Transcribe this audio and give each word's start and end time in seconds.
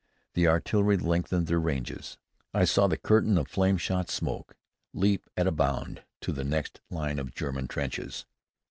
The 0.33 0.47
artillery 0.47 0.97
lengthened 0.97 1.45
their 1.45 1.59
ranges. 1.59 2.17
I 2.55 2.65
saw 2.65 2.87
the 2.87 2.97
curtain 2.97 3.37
of 3.37 3.47
flame 3.47 3.77
shot 3.77 4.09
smoke 4.09 4.57
leap 4.95 5.29
at 5.37 5.45
a 5.45 5.51
bound 5.51 6.01
to 6.21 6.31
the 6.31 6.43
next 6.43 6.81
line 6.89 7.19
of 7.19 7.35
German 7.35 7.67
trenches. 7.67 8.25